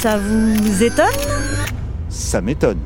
[0.00, 1.06] Ça vous étonne?
[2.08, 2.78] Ça m'étonne.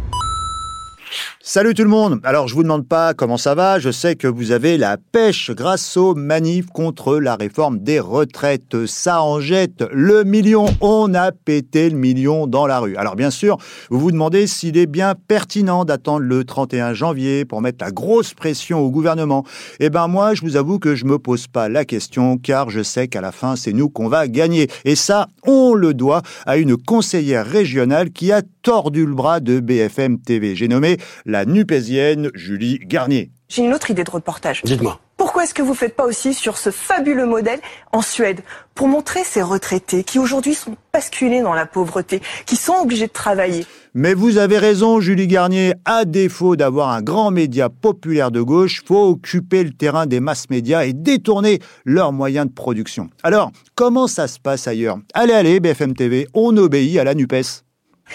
[1.54, 2.18] Salut tout le monde.
[2.24, 5.50] Alors je vous demande pas comment ça va, je sais que vous avez la pêche
[5.50, 8.86] grâce aux manifs contre la réforme des retraites.
[8.86, 12.96] Ça en jette le million, on a pété le million dans la rue.
[12.96, 13.58] Alors bien sûr,
[13.90, 18.32] vous vous demandez s'il est bien pertinent d'attendre le 31 janvier pour mettre la grosse
[18.32, 19.44] pression au gouvernement.
[19.78, 22.82] Eh ben moi, je vous avoue que je me pose pas la question car je
[22.82, 24.70] sais qu'à la fin, c'est nous qu'on va gagner.
[24.86, 29.60] Et ça, on le doit à une conseillère régionale qui a tordu le bras de
[29.60, 30.54] BFM TV.
[30.54, 33.30] J'ai nommé la nupésienne Julie Garnier.
[33.48, 34.62] J'ai une autre idée de reportage.
[34.64, 34.98] Dites-moi.
[35.18, 37.60] Pourquoi est-ce que vous faites pas aussi sur ce fabuleux modèle
[37.92, 38.40] en Suède?
[38.74, 43.12] Pour montrer ces retraités qui aujourd'hui sont basculés dans la pauvreté, qui sont obligés de
[43.12, 45.74] travailler Mais vous avez raison, Julie Garnier.
[45.84, 50.50] À défaut d'avoir un grand média populaire de gauche, faut occuper le terrain des masses
[50.50, 53.08] médias et détourner leurs moyens de production.
[53.22, 54.98] Alors, comment ça se passe ailleurs?
[55.14, 57.62] Allez, allez, BFM TV, on obéit à la NUPES.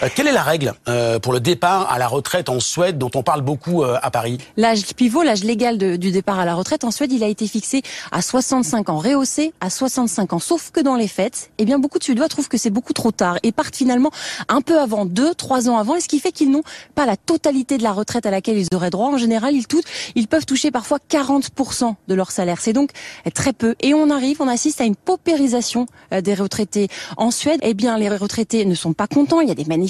[0.02, 3.10] Euh, quelle est la règle euh, pour le départ à la retraite en Suède dont
[3.16, 4.38] on parle beaucoup euh, à Paris?
[4.56, 7.82] L'âge pivot, l'âge légal du départ à la retraite en Suède, il a été fixé
[8.12, 10.38] à 65 ans, rehaussé à 65 ans.
[10.38, 13.10] Sauf que dans les faits, eh bien beaucoup de Suédois trouvent que c'est beaucoup trop
[13.10, 14.10] tard et partent finalement
[14.48, 16.62] un peu avant, deux, trois ans avant, et ce qui fait qu'ils n'ont
[16.94, 19.08] pas la totalité de la retraite à laquelle ils auraient droit.
[19.08, 19.82] En général, ils, tout-
[20.14, 22.58] ils peuvent toucher parfois 40% de leur salaire.
[22.60, 22.90] C'est donc
[23.34, 23.74] très peu.
[23.80, 26.88] Et on arrive, on assiste à une paupérisation euh, des retraités.
[27.16, 29.40] En Suède, eh bien les retraités ne sont pas contents.
[29.40, 29.87] Il y a des manifestations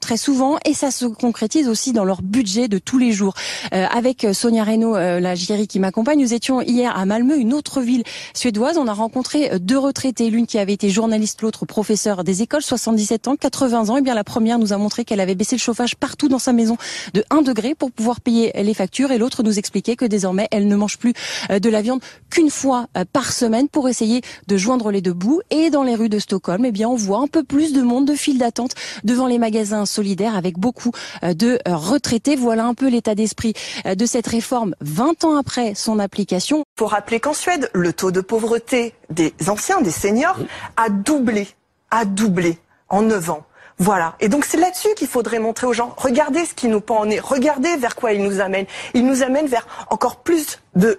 [0.00, 3.34] très souvent et ça se concrétise aussi dans leur budget de tous les jours.
[3.72, 7.36] Euh, avec euh, Sonia Reynaud, euh, la JRI qui m'accompagne, nous étions hier à Malmö,
[7.36, 8.02] une autre ville
[8.34, 8.78] suédoise.
[8.78, 12.62] On a rencontré euh, deux retraités, l'une qui avait été journaliste, l'autre professeur des écoles,
[12.62, 13.96] 77 ans, 80 ans.
[13.96, 16.52] Et bien la première nous a montré qu'elle avait baissé le chauffage partout dans sa
[16.52, 16.76] maison
[17.14, 20.68] de 1 degré pour pouvoir payer les factures et l'autre nous expliquait que désormais elle
[20.68, 21.12] ne mange plus
[21.50, 25.40] de la viande qu'une fois par semaine pour essayer de joindre les deux bouts.
[25.50, 28.06] Et dans les rues de Stockholm, eh bien on voit un peu plus de monde,
[28.06, 28.72] de files d'attente
[29.04, 30.90] devant les magasins solidaires avec beaucoup
[31.22, 32.36] euh, de euh, retraités.
[32.36, 33.54] Voilà un peu l'état d'esprit
[33.86, 36.64] euh, de cette réforme 20 ans après son application.
[36.78, 40.38] Faut rappeler qu'en Suède, le taux de pauvreté des anciens, des seniors,
[40.76, 41.48] a doublé,
[41.90, 43.46] a doublé en 9 ans.
[43.78, 44.16] Voilà.
[44.20, 47.06] Et donc c'est là-dessus qu'il faudrait montrer aux gens, regardez ce qui nous pend en
[47.06, 48.64] nez, regardez vers quoi il nous amène.
[48.94, 50.98] Il nous amène vers encore plus de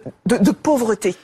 [0.52, 1.16] pauvreté.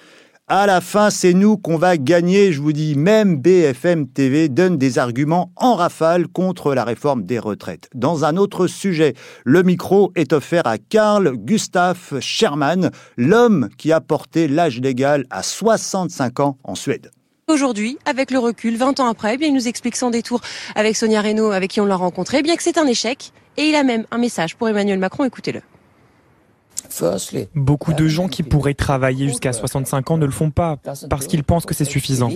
[0.56, 2.94] À la fin, c'est nous qu'on va gagner, je vous dis.
[2.96, 7.90] Même BFM TV donne des arguments en rafale contre la réforme des retraites.
[7.96, 9.16] Dans un autre sujet,
[9.46, 15.41] le micro est offert à Karl Gustaf Scherman, l'homme qui a porté l'âge légal à
[15.41, 17.09] 65 ans en Suède.
[17.47, 20.40] Aujourd'hui, avec le recul, 20 ans après, eh il nous explique sans détour
[20.75, 23.31] avec Sonia Reynaud, avec qui on l'a rencontré, eh bien que c'est un échec.
[23.58, 25.62] Et il a même un message pour Emmanuel Macron, écoutez-le.
[27.56, 30.78] Beaucoup de gens qui pourraient travailler jusqu'à 65 ans ne le font pas
[31.09, 32.30] parce qu'ils pensent que c'est suffisant.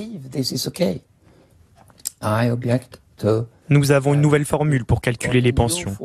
[3.70, 5.96] Nous avons une nouvelle formule pour calculer les pensions.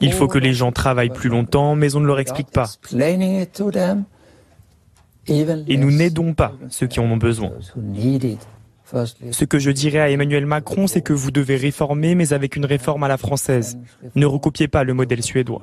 [0.00, 2.68] Il faut que les gens travaillent plus longtemps, mais on ne leur explique pas.
[5.28, 7.50] Et nous n'aidons pas ceux qui en ont besoin.
[9.30, 12.64] Ce que je dirais à Emmanuel Macron, c'est que vous devez réformer, mais avec une
[12.64, 13.78] réforme à la française.
[14.14, 15.62] Ne recopiez pas le modèle suédois.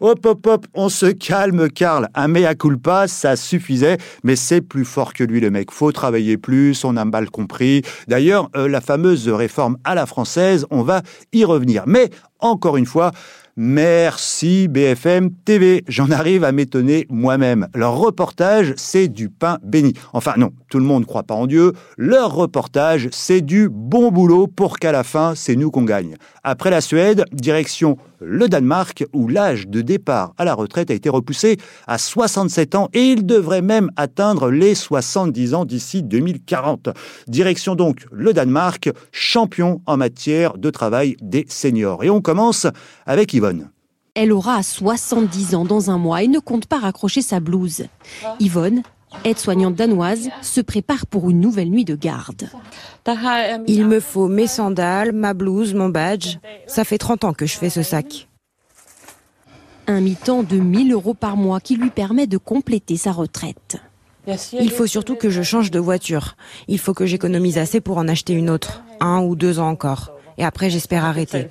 [0.00, 2.08] Hop, hop, hop, on se calme, Karl.
[2.14, 5.70] Un mea culpa, ça suffisait, mais c'est plus fort que lui, le mec.
[5.72, 7.82] Faut travailler plus, on a mal compris.
[8.06, 11.02] D'ailleurs, euh, la fameuse réforme à la française, on va
[11.32, 11.84] y revenir.
[11.86, 13.12] Mais, encore une fois,
[13.60, 15.82] Merci BFM TV.
[15.88, 17.66] J'en arrive à m'étonner moi-même.
[17.74, 19.94] Leur reportage, c'est du pain béni.
[20.12, 21.72] Enfin non, tout le monde ne croit pas en Dieu.
[21.96, 26.14] Leur reportage, c'est du bon boulot pour qu'à la fin, c'est nous qu'on gagne.
[26.44, 31.08] Après la Suède, direction le Danemark, où l'âge de départ à la retraite a été
[31.08, 36.90] repoussé à 67 ans et il devrait même atteindre les 70 ans d'ici 2040.
[37.26, 42.04] Direction donc le Danemark, champion en matière de travail des seniors.
[42.04, 42.66] Et on commence
[43.06, 43.70] avec Yvonne.
[44.14, 47.84] Elle aura 70 ans dans un mois et ne compte pas raccrocher sa blouse.
[48.40, 48.82] Yvonne,
[49.24, 52.48] aide-soignante danoise, se prépare pour une nouvelle nuit de garde.
[53.66, 56.36] Il me faut mes sandales, ma blouse, mon badge.
[56.66, 58.28] Ça fait 30 ans que je fais ce sac.
[59.86, 63.76] Un mi-temps de 1000 euros par mois qui lui permet de compléter sa retraite.
[64.52, 66.36] Il faut surtout que je change de voiture.
[66.66, 68.82] Il faut que j'économise assez pour en acheter une autre.
[69.00, 70.12] Un ou deux ans encore.
[70.36, 71.48] Et après, j'espère arrêter.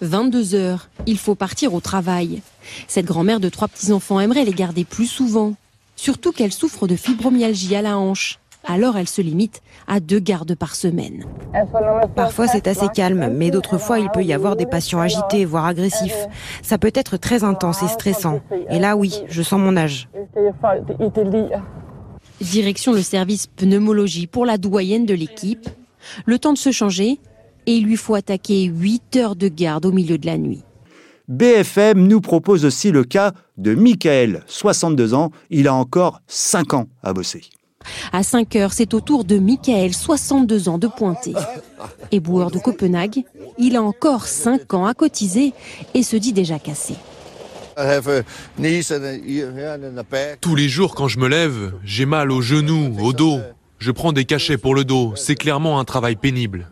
[0.00, 2.42] 22 heures, il faut partir au travail.
[2.86, 5.54] Cette grand-mère de trois petits-enfants aimerait les garder plus souvent.
[5.98, 8.38] Surtout qu'elle souffre de fibromyalgie à la hanche.
[8.64, 11.24] Alors elle se limite à deux gardes par semaine.
[12.14, 15.66] Parfois c'est assez calme, mais d'autres fois il peut y avoir des patients agités, voire
[15.66, 16.26] agressifs.
[16.62, 18.40] Ça peut être très intense et stressant.
[18.70, 20.08] Et là oui, je sens mon âge.
[22.40, 25.68] direction le service pneumologie pour la doyenne de l'équipe.
[26.26, 27.18] Le temps de se changer
[27.66, 30.62] et il lui faut attaquer 8 heures de garde au milieu de la nuit.
[31.28, 35.30] BFM nous propose aussi le cas de Michael, 62 ans.
[35.50, 37.42] Il a encore 5 ans à bosser.
[38.12, 41.34] À 5 heures, c'est au tour de Michael, 62 ans, de pointer.
[42.12, 43.24] Éboueur de Copenhague,
[43.58, 45.52] il a encore 5 ans à cotiser
[45.94, 46.94] et se dit déjà cassé.
[50.40, 53.38] Tous les jours quand je me lève, j'ai mal aux genoux, au dos.
[53.78, 55.12] Je prends des cachets pour le dos.
[55.14, 56.68] C'est clairement un travail pénible.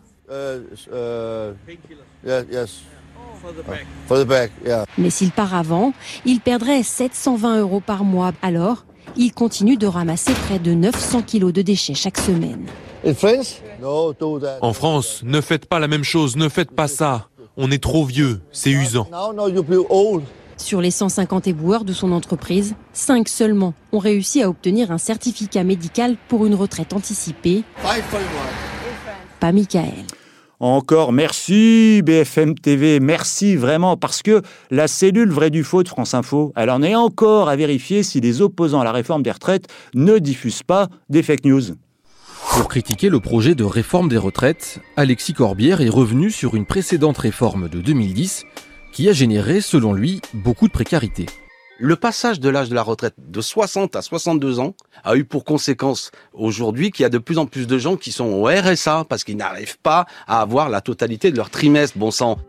[4.97, 5.93] Mais s'il part avant,
[6.25, 8.31] il perdrait 720 euros par mois.
[8.41, 8.85] Alors,
[9.15, 12.65] il continue de ramasser près de 900 kilos de déchets chaque semaine.
[14.61, 17.27] En France, ne faites pas la même chose, ne faites pas ça.
[17.55, 19.07] On est trop vieux, c'est usant.
[20.57, 25.63] Sur les 150 éboueurs de son entreprise, 5 seulement ont réussi à obtenir un certificat
[25.63, 27.63] médical pour une retraite anticipée.
[29.39, 29.93] Pas Michael.
[30.59, 36.15] Encore merci BFM TV, merci vraiment parce que la cellule vrai du faux de France
[36.15, 39.67] Info, elle en est encore à vérifier si les opposants à la réforme des retraites
[39.93, 41.61] ne diffusent pas des fake news.
[42.53, 47.19] Pour critiquer le projet de réforme des retraites, Alexis Corbière est revenu sur une précédente
[47.19, 48.45] réforme de 2010
[48.91, 51.27] qui a généré, selon lui, beaucoup de précarité.
[51.79, 55.43] Le passage de l'âge de la retraite de 60 à 62 ans a eu pour
[55.43, 59.05] conséquence aujourd'hui qu'il y a de plus en plus de gens qui sont au RSA
[59.07, 62.39] parce qu'ils n'arrivent pas à avoir la totalité de leur trimestre, bon sang.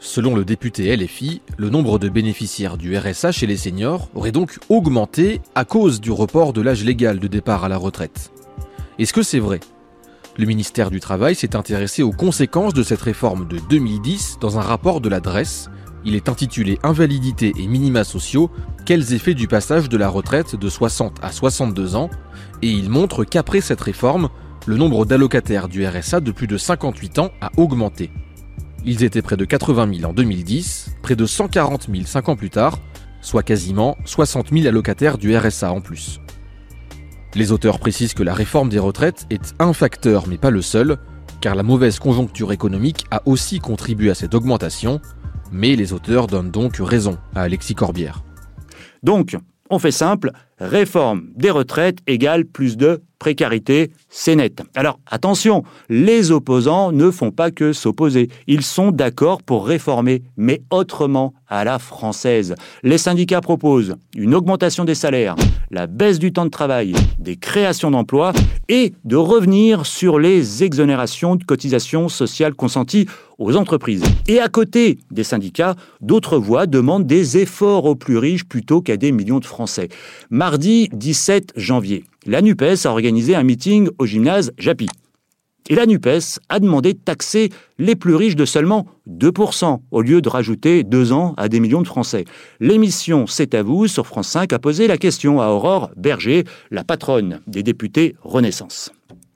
[0.00, 4.58] Selon le député LFI, le nombre de bénéficiaires du RSA chez les seniors aurait donc
[4.68, 8.32] augmenté à cause du report de l'âge légal de départ à la retraite.
[8.98, 9.60] Est-ce que c'est vrai?
[10.36, 14.62] Le ministère du Travail s'est intéressé aux conséquences de cette réforme de 2010 dans un
[14.62, 15.70] rapport de l'adresse
[16.04, 18.50] il est intitulé Invalidité et minima sociaux,
[18.84, 22.10] quels effets du passage de la retraite de 60 à 62 ans,
[22.62, 24.28] et il montre qu'après cette réforme,
[24.66, 28.10] le nombre d'allocataires du RSA de plus de 58 ans a augmenté.
[28.84, 32.50] Ils étaient près de 80 000 en 2010, près de 140 000 5 ans plus
[32.50, 32.78] tard,
[33.20, 36.20] soit quasiment 60 000 allocataires du RSA en plus.
[37.34, 40.98] Les auteurs précisent que la réforme des retraites est un facteur mais pas le seul,
[41.40, 45.00] car la mauvaise conjoncture économique a aussi contribué à cette augmentation,
[45.52, 48.22] mais les auteurs donnent donc raison à Alexis Corbière.
[49.02, 49.36] Donc,
[49.70, 54.62] on fait simple, réforme des retraites égale plus de précarité, c'est net.
[54.74, 58.28] Alors attention, les opposants ne font pas que s'opposer.
[58.48, 62.56] Ils sont d'accord pour réformer, mais autrement à la française.
[62.82, 65.36] Les syndicats proposent une augmentation des salaires,
[65.70, 68.32] la baisse du temps de travail, des créations d'emplois
[68.68, 73.06] et de revenir sur les exonérations de cotisations sociales consenties
[73.38, 74.02] aux entreprises.
[74.26, 78.96] Et à côté des syndicats, d'autres voix demandent des efforts aux plus riches plutôt qu'à
[78.96, 79.90] des millions de Français.
[80.30, 84.88] Mardi 17 janvier, la NUPES a organisé un meeting au gymnase Japy.
[85.68, 90.20] Et la NUPES a demandé de taxer les plus riches de seulement 2%, au lieu
[90.20, 92.24] de rajouter deux ans à des millions de Français.
[92.58, 96.82] L'émission C'est à vous sur France 5 a posé la question à Aurore Berger, la
[96.82, 98.92] patronne des députés Renaissance.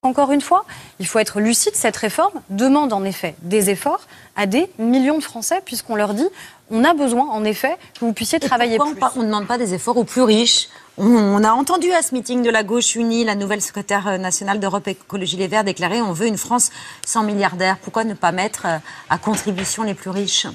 [0.07, 0.65] Encore une fois,
[1.01, 4.03] il faut être lucide, cette réforme demande en effet des efforts
[4.37, 6.29] à des millions de Français, puisqu'on leur dit
[6.71, 8.95] on a besoin en effet que vous puissiez travailler plus.
[9.17, 12.43] On ne demande pas des efforts aux plus riches, on a entendu à ce meeting
[12.43, 16.13] de la gauche unie, la nouvelle secrétaire euh, nationale d'Europe Écologie Les Verts déclarer on
[16.13, 16.71] veut une France
[17.05, 17.77] sans milliardaires.
[17.83, 18.79] Pourquoi ne pas mettre euh,
[19.11, 20.47] à contribution les plus riches?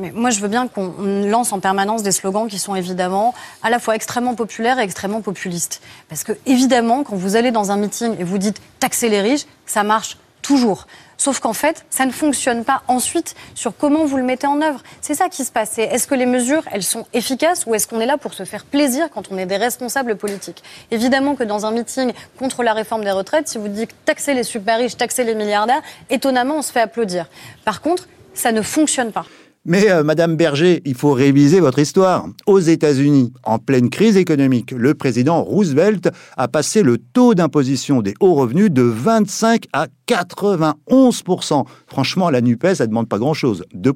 [0.00, 3.70] Mais moi, je veux bien qu'on lance en permanence des slogans qui sont évidemment à
[3.70, 5.80] la fois extrêmement populaires et extrêmement populistes.
[6.08, 9.46] Parce que, évidemment, quand vous allez dans un meeting et vous dites taxer les riches,
[9.66, 10.86] ça marche toujours.
[11.18, 14.82] Sauf qu'en fait, ça ne fonctionne pas ensuite sur comment vous le mettez en œuvre.
[15.02, 15.76] C'est ça qui se passe.
[15.76, 18.64] Est-ce que les mesures, elles sont efficaces ou est-ce qu'on est là pour se faire
[18.64, 20.62] plaisir quand on est des responsables politiques?
[20.90, 24.44] Évidemment que dans un meeting contre la réforme des retraites, si vous dites taxer les
[24.44, 27.26] super riches, taxer les milliardaires, étonnamment, on se fait applaudir.
[27.66, 29.26] Par contre, ça ne fonctionne pas.
[29.66, 32.26] Mais euh, Madame Berger, il faut réviser votre histoire.
[32.46, 38.14] Aux États-Unis, en pleine crise économique, le président Roosevelt a passé le taux d'imposition des
[38.20, 43.92] hauts revenus de 25 à 91% Franchement, la Nupes, ça demande pas grand-chose, 2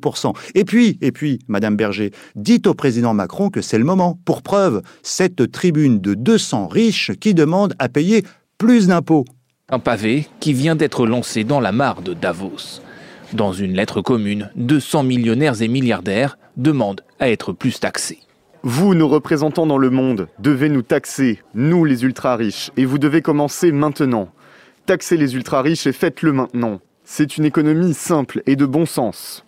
[0.54, 4.18] Et puis, et puis, Madame Berger, dites au président Macron que c'est le moment.
[4.26, 8.22] Pour preuve, cette tribune de 200 riches qui demande à payer
[8.58, 9.24] plus d'impôts.
[9.70, 12.82] Un pavé qui vient d'être lancé dans la mare de Davos.
[13.32, 18.20] Dans une lettre commune, 200 millionnaires et milliardaires demandent à être plus taxés.
[18.62, 23.22] Vous, nos représentants dans le monde, devez nous taxer, nous les ultra-riches, et vous devez
[23.22, 24.28] commencer maintenant.
[24.86, 26.80] Taxez les ultra-riches et faites-le maintenant.
[27.04, 29.44] C'est une économie simple et de bon sens.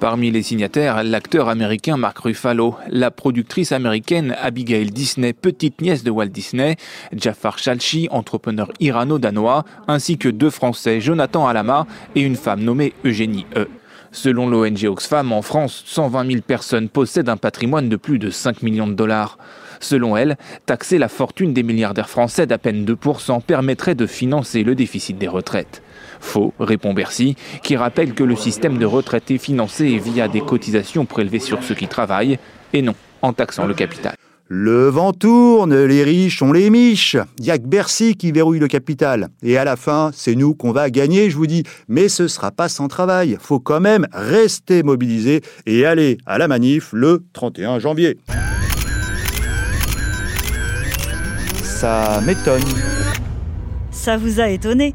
[0.00, 6.10] Parmi les signataires, l'acteur américain Mark Ruffalo, la productrice américaine Abigail Disney, petite nièce de
[6.12, 6.76] Walt Disney,
[7.12, 13.46] Jafar Shalchi, entrepreneur irano-danois, ainsi que deux Français, Jonathan Alama et une femme nommée Eugénie
[13.56, 13.66] E.
[14.12, 18.62] Selon l'ONG Oxfam, en France, 120 000 personnes possèdent un patrimoine de plus de 5
[18.62, 19.36] millions de dollars.
[19.80, 24.76] Selon elle, taxer la fortune des milliardaires français d'à peine 2% permettrait de financer le
[24.76, 25.82] déficit des retraites.
[26.20, 31.06] Faux, répond Bercy, qui rappelle que le système de retraite est financé via des cotisations
[31.06, 32.38] prélevées sur ceux qui travaillent,
[32.72, 34.14] et non en taxant le capital.
[34.50, 37.18] Le vent tourne, les riches ont les miches.
[37.38, 39.28] Il n'y a que Bercy qui verrouille le capital.
[39.42, 41.64] Et à la fin, c'est nous qu'on va gagner, je vous dis.
[41.86, 43.36] Mais ce sera pas sans travail.
[43.40, 48.16] Faut quand même rester mobilisé et aller à la manif le 31 janvier.
[51.62, 52.62] Ça m'étonne.
[53.90, 54.94] Ça vous a étonné?